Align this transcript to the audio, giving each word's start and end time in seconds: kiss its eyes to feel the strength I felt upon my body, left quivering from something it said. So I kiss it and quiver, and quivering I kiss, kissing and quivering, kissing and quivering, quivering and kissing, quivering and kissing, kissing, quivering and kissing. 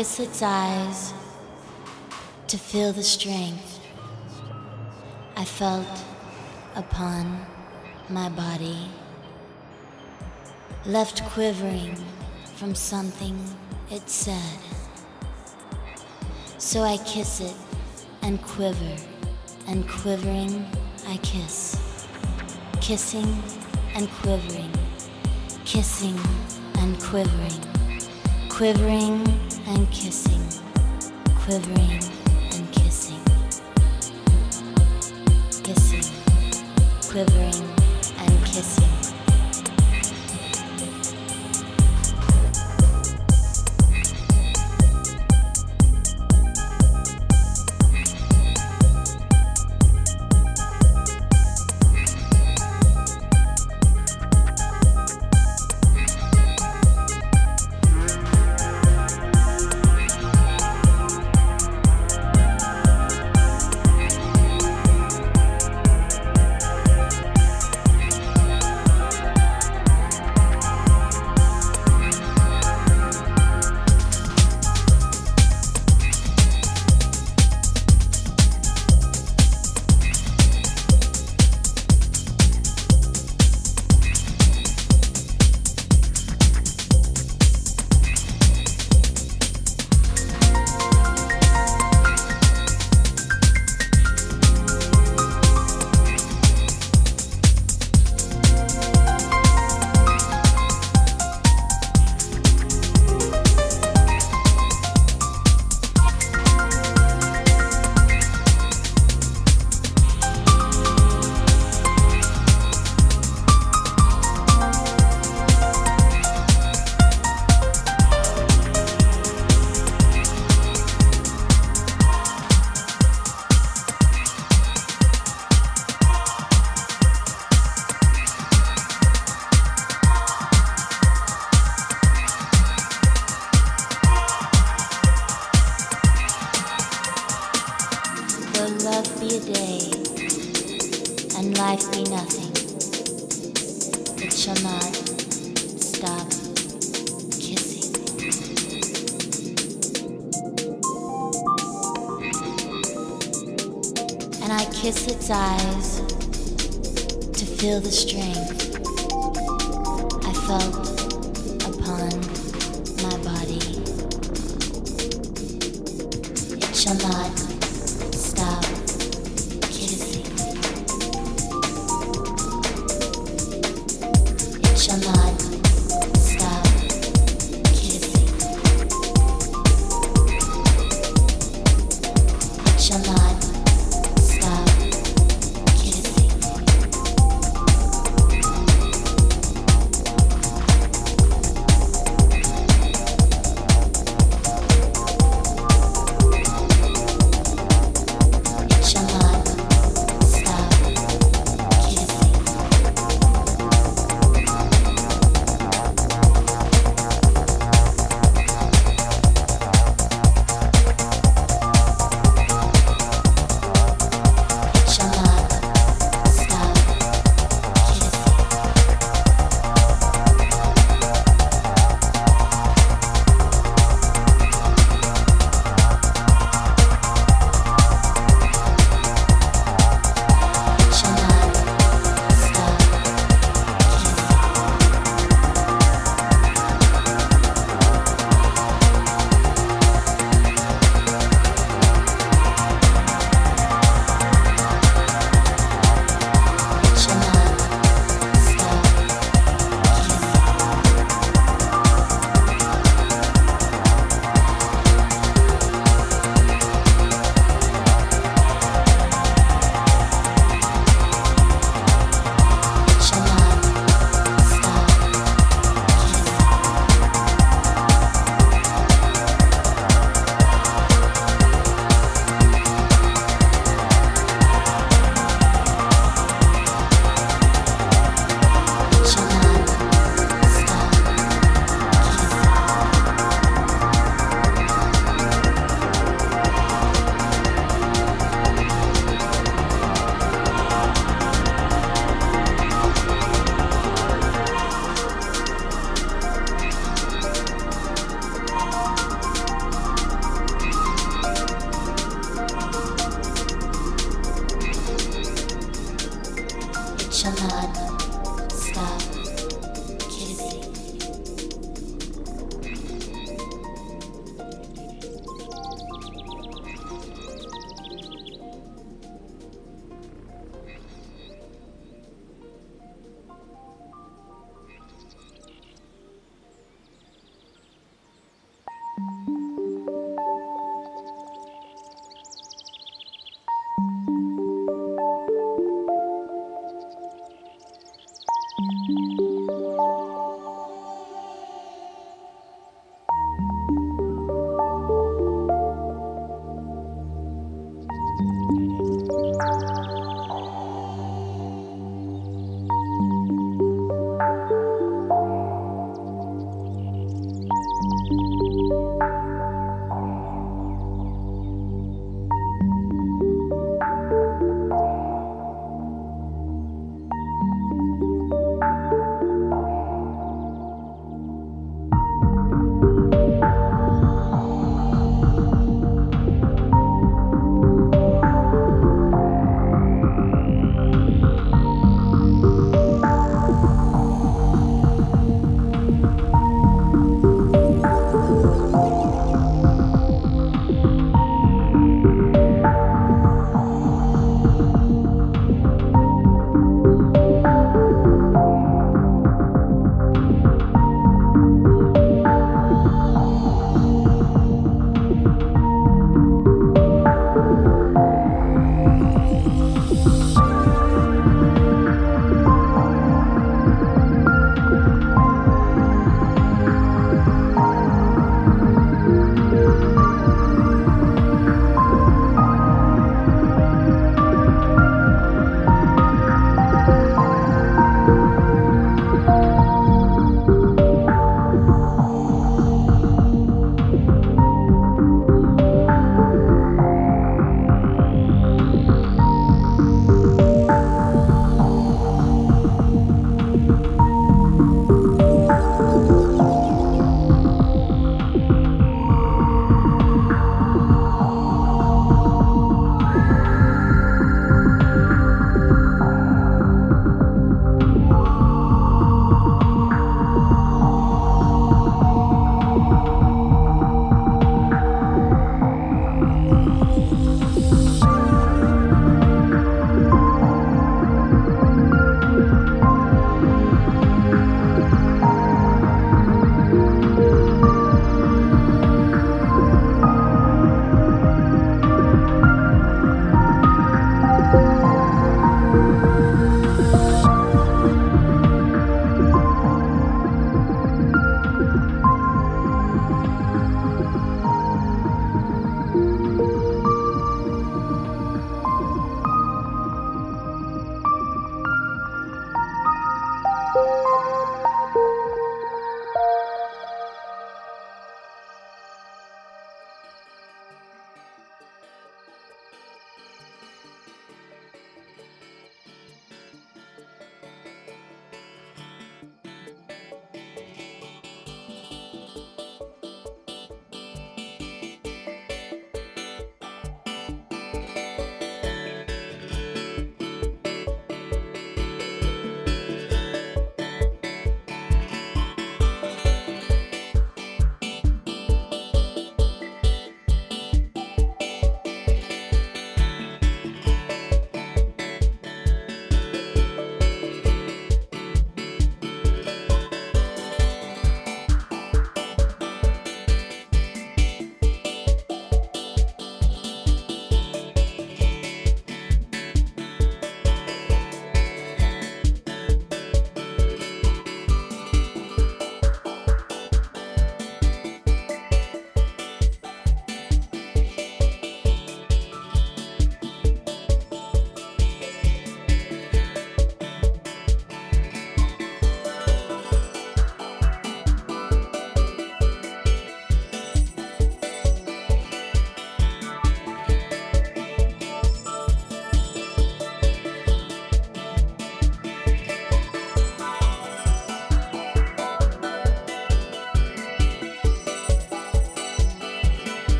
kiss 0.00 0.18
its 0.18 0.40
eyes 0.40 1.12
to 2.46 2.56
feel 2.56 2.90
the 2.90 3.02
strength 3.02 3.80
I 5.36 5.44
felt 5.44 6.04
upon 6.74 7.44
my 8.08 8.30
body, 8.30 8.88
left 10.86 11.22
quivering 11.26 12.02
from 12.56 12.74
something 12.74 13.38
it 13.90 14.08
said. 14.08 14.58
So 16.56 16.80
I 16.80 16.96
kiss 17.04 17.42
it 17.42 17.56
and 18.22 18.40
quiver, 18.40 18.96
and 19.66 19.86
quivering 19.86 20.64
I 21.08 21.18
kiss, 21.18 21.76
kissing 22.80 23.42
and 23.94 24.08
quivering, 24.22 24.72
kissing 25.66 26.18
and 26.78 26.98
quivering, 27.02 27.60
quivering 28.48 29.49
and 29.76 29.88
kissing, 29.92 30.42
quivering 31.36 32.02
and 32.52 32.72
kissing, 32.72 33.22
kissing, 35.62 36.12
quivering 37.08 37.54
and 38.18 38.44
kissing. 38.44 38.89